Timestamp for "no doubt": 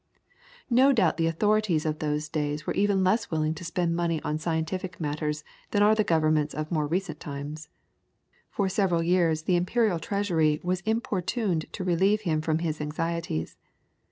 0.71-1.17